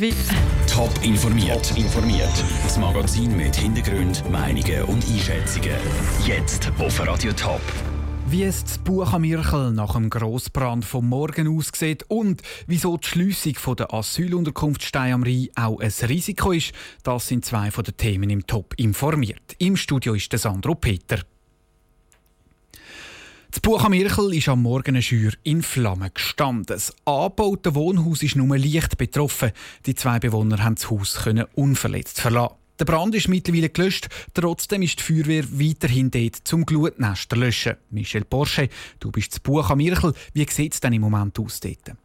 [0.00, 0.14] Wie?
[0.66, 1.76] Top informiert.
[1.76, 2.32] Informiert.
[2.62, 5.76] Das Magazin mit Hintergrund, Meinungen und Einschätzungen.
[6.24, 7.60] Jetzt auf Radio Top.
[8.26, 13.08] Wie es das Buch am Mirkel nach dem Grossbrand vom Morgen aussieht und wieso die
[13.08, 16.72] Schliessung der Asylunterkunft Stein am Rhein auch ein Risiko ist,
[17.02, 19.54] das sind zwei von den Themen im Top informiert.
[19.58, 21.18] Im Studio ist der Sandro Peter.
[23.50, 26.66] Das Buch am Irchel ist am Morgen Schür in Flammen gestanden.
[26.66, 29.50] Das angebaute Wohnhaus ist nur leicht betroffen.
[29.86, 31.18] Die zwei Bewohner haben das Haus
[31.56, 32.54] unverletzt verlassen.
[32.78, 37.74] Der Brand ist mittlerweile gelöscht, trotzdem ist die Feuerwehr weiterhin dort zum Glutnester löschen.
[37.90, 38.68] Michel Porsche,
[39.00, 40.14] du bist das Buch am Irchel.
[40.32, 41.96] Wie sieht es denn im Moment aus dort?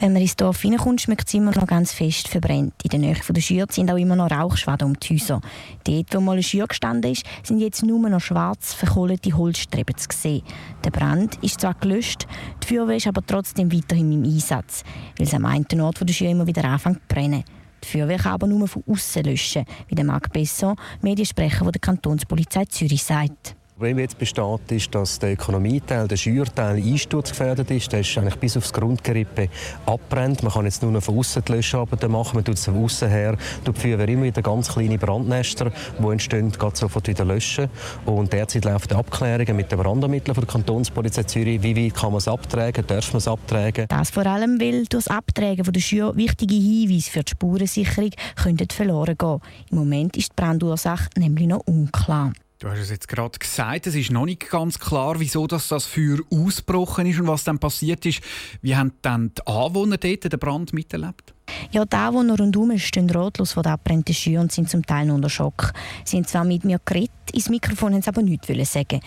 [0.00, 2.74] Wenn man ins Dorf reinkommt, schmeckt es immer noch ganz fest verbrennt.
[2.84, 5.40] In der Nähe der Schür sind auch immer noch Rauchschwaden um die Häuser.
[5.82, 10.06] Dort, wo mal eine Schür gestanden ist, sind jetzt nur noch schwarz verkohlte Holzstreben zu
[10.16, 10.42] sehen.
[10.84, 12.28] Der Brand ist zwar gelöscht,
[12.62, 14.84] die Feuerwehr ist aber trotzdem weiterhin im Einsatz,
[15.16, 17.42] weil es am einen Ort der Schür immer wieder anfängt zu brennen.
[17.82, 22.66] Die Feuerwehr kann aber nur von außen löschen, wie der Marc Besson, Mediensprecher der Kantonspolizei
[22.66, 23.57] Zürich, sagt.
[23.78, 27.92] Problem jetzt besteht, ist, dass der Ökonomieteil, der Schürteil einsturzgefährdet ist.
[27.92, 29.48] Der ist eigentlich bis aufs Grundgerippe
[29.86, 30.42] abbrennt.
[30.42, 32.34] Man kann jetzt nur noch von außen die Löscharbeiten machen.
[32.34, 33.36] Man tut es von außen her.
[33.64, 37.70] Die Feuerwehr immer wieder ganz kleine Brandnester, die entstehen, geht sofort wieder löschen.
[38.04, 41.62] Und derzeit laufen Abklärungen mit den Brandermitteln von der Kantonspolizei Zürich.
[41.62, 42.84] Wie weit kann man es abtragen?
[42.84, 43.86] Darf man es abtragen?
[43.86, 48.10] Das vor allem, weil durch das Abtragen der Schür wichtige Hinweise für die Spurensicherung
[48.42, 49.38] könnten verloren gehen.
[49.70, 52.32] Im Moment ist die Brandursache nämlich noch unklar.
[52.60, 55.86] Du hast es jetzt gerade gesagt, es ist noch nicht ganz klar, wieso das, das
[55.86, 58.20] Feuer ausgebrochen ist und was dann passiert ist.
[58.62, 61.34] Wie haben dann die Anwohner dort den Brand miterlebt?
[61.70, 65.14] Ja, die Anwohner rundherum stehen ratlos vor der abbrennten Schür und sind zum Teil noch
[65.14, 65.72] unter Schock.
[66.04, 69.02] Sie haben zwar mit mir geredet, ins Mikrofon haben sie aber nichts sagen.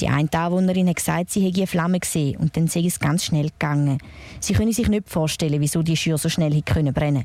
[0.00, 3.24] Die eine Anwohnerin hat gesagt, sie hätte eine Flamme gesehen und dann sei es ganz
[3.24, 3.98] schnell gegangen.
[4.40, 7.24] Sie können sich nicht vorstellen, wieso die Schür so schnell brennen konnte.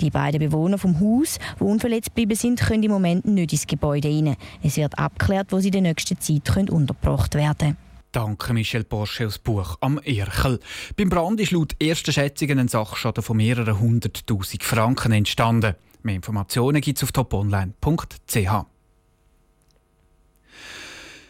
[0.00, 4.08] Die beiden Bewohner vom Haus, die unverletzt geblieben sind, können im Moment nicht ins Gebäude
[4.08, 4.36] rein.
[4.62, 7.76] Es wird abgeklärt, wo sie in der nächsten Zeit können untergebracht werden können.
[8.12, 10.60] Danke, Michel Porsche aus Buch am Erchel.
[10.96, 15.74] Beim Brand ist laut ersten Schätzungen ein Sachschaden von mehreren hunderttausend Franken entstanden.
[16.02, 18.66] Mehr Informationen gibt es auf toponline.ch.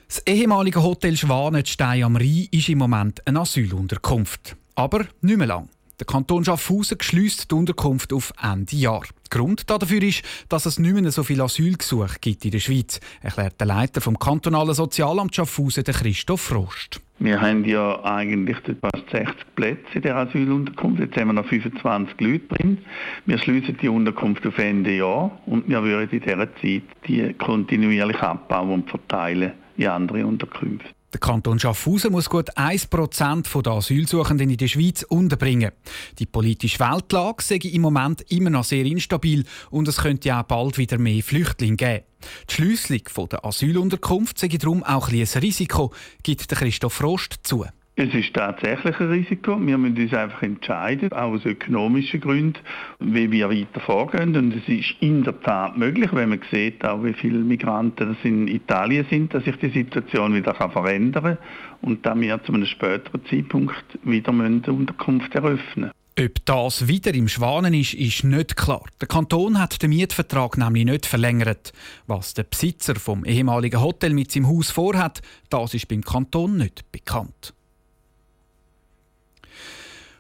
[0.09, 4.57] Das ehemalige Hotel Schwanenstein am Rhein ist im Moment eine Asylunterkunft.
[4.75, 5.69] Aber nicht mehr lang.
[6.03, 9.05] Der Kanton Schaffhausen schließt die Unterkunft auf Ende Jahr.
[9.31, 13.61] Grund dafür ist, dass es nicht mehr so viele Asylgesuche gibt in der Schweiz, erklärt
[13.61, 17.01] der Leiter vom kantonalen Sozialamt Schaffhausen, Christoph Frost.
[17.21, 20.99] Wir haben ja eigentlich fast 60 Plätze in der Asylunterkunft.
[20.99, 22.79] Jetzt haben wir noch 25 Leute drin.
[23.27, 28.21] Wir schließen die Unterkunft auf Ende Jahr und wir würden in dieser Zeit die kontinuierlich
[28.21, 30.89] abbauen und verteilen in andere Unterkünfte.
[31.13, 35.73] Der Kanton Schaffhausen muss gut 1% der Asylsuchenden in der Schweiz unterbringen.
[36.19, 40.79] Die politische Weltlage sei im Moment immer noch sehr instabil und es könnte auch bald
[40.79, 42.05] wieder mehr Flüchtlinge geben.
[42.49, 47.67] Die Schließung der Asylunterkunft sei darum auch ein Risiko, gibt Christoph Frost zu.
[47.95, 49.61] Es ist tatsächlich ein Risiko.
[49.61, 52.59] Wir müssen uns einfach entscheiden, auch aus ökonomischen Gründen,
[53.01, 54.35] wie wir weiter vorgehen.
[54.35, 58.49] Und es ist in der Tat möglich, wenn man sieht, auch wie viele Migranten in
[58.49, 61.39] Italien sind, dass sich die Situation wieder verändern kann
[61.83, 67.73] und dann wir zu einem späteren Zeitpunkt wieder Unterkunft eröffnen ob das wieder im Schwanen
[67.73, 68.85] ist, ist nicht klar.
[69.01, 71.73] Der Kanton hat den Mietvertrag nämlich nicht verlängert.
[72.07, 76.93] Was der Besitzer vom ehemaligen Hotel mit seinem Haus vorhat, das ist beim Kanton nicht
[76.93, 77.55] bekannt.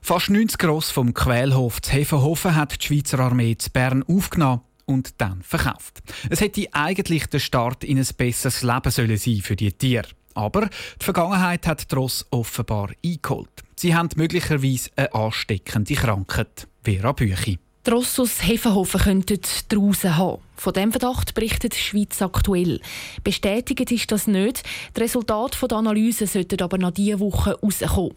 [0.05, 5.21] Fast 90 Gross vom Quälhof zu Hefenhofen hat die Schweizer Armee zu Bern aufgenommen und
[5.21, 6.03] dann verkauft.
[6.29, 10.09] Es hätte eigentlich der Start in ein besseres Leben sollen sein für die Tiere.
[10.35, 13.63] Aber die Vergangenheit hat die Ross offenbar eingeholt.
[13.77, 16.67] Sie haben möglicherweise eine ansteckende Krankheit.
[16.83, 17.61] Vera Büchi.
[17.85, 20.41] Die Rossus Hefenhofen könnten draußen haben.
[20.55, 22.81] Von dem Verdacht berichtet die Schweiz aktuell.
[23.25, 24.63] Bestätigt ist das nicht.
[24.97, 28.15] Die Resultate der Analyse sollten aber nach dieser Woche rauskommen.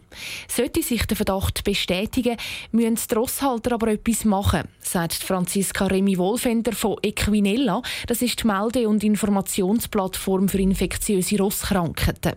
[0.48, 2.38] Sollte sich der Verdacht bestätigen,
[2.72, 7.82] müssen die Rosshalter aber etwas machen, sagt Franziska Remi Wolfender von Equinella.
[8.06, 12.34] Das ist die Melde- und Informationsplattform für infektiöse Rosskrankheiten.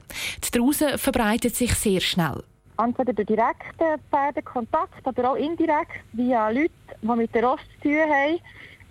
[0.46, 2.42] Die Drause verbreitet sich sehr schnell
[2.78, 6.70] entweder durch direkten Pferdenkontakt, aber auch indirekt via Leute,
[7.02, 8.40] die mit der Rost zu tun haben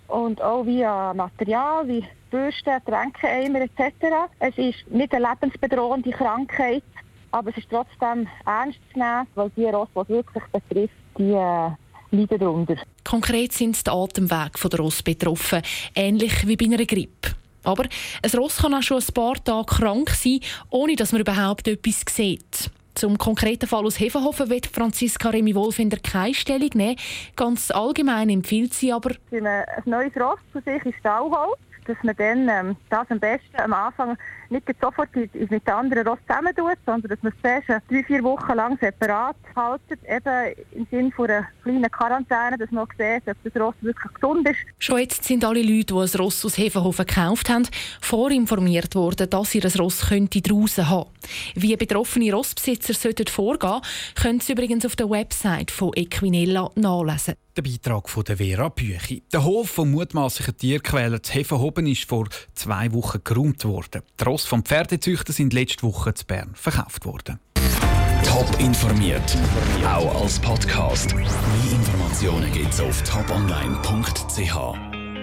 [0.08, 4.30] und auch via Material wie Bürsten, Tränkeneimer etc.
[4.38, 6.82] Es ist nicht eine lebensbedrohende Krankheit,
[7.30, 11.32] aber es ist trotzdem ernst zu nehmen, weil die Rost, die es wirklich betrifft, die
[11.32, 11.70] äh,
[12.10, 12.76] leiden darunter.
[13.04, 15.62] Konkret sind die Atemwege der Ross betroffen,
[15.94, 17.34] ähnlich wie bei einer Grippe.
[17.64, 17.84] Aber
[18.22, 22.02] ein Ross kann auch schon ein paar Tage krank sein, ohne dass man überhaupt etwas
[22.08, 22.70] sieht.
[22.98, 26.96] Zum konkreten Fall aus Hefenhofen wird Franziska Remi Wolfinder keine Stellung nehmen.
[27.36, 29.46] Ganz allgemein empfiehlt sie aber, ein
[29.84, 31.56] neues Ross zu sich in Stall holt,
[31.88, 34.16] dass man dann ähm, das am besten am Anfang
[34.50, 38.22] nicht sofort mit den anderen Ross zusammen tut, sondern dass man es zuerst drei, vier
[38.22, 43.36] Wochen lang separat haltet, eben im Sinne von einer kleinen Quarantäne, dass man sieht, ob
[43.42, 44.58] das Ross wirklich gesund ist.
[44.78, 47.68] Schon jetzt sind alle Leute, die ein Ross aus Hefenhofen gekauft haben,
[48.00, 51.10] vorinformiert worden, dass sie das Ross könnte draußen haben.
[51.54, 53.80] Wie betroffene Rossbesitzer sollten vorgehen,
[54.14, 57.34] können Sie übrigens auf der Website von Equinella nachlesen.
[57.56, 59.24] Der Beitrag von der Vera Büchi.
[59.32, 61.32] Der Hof vom mutmaßlichen Tierquäler zu
[61.78, 64.02] Hefenhoben ist vor zwei Wochen geräumt worden.
[64.18, 67.38] Die Ross vom Pferdezüchter sind letzte Woche zu Bern verkauft worden.
[68.24, 69.36] Top informiert,
[69.84, 71.14] auch als Podcast.
[71.14, 71.26] Mehr
[71.70, 74.87] Informationen gibt's auf toponline.ch.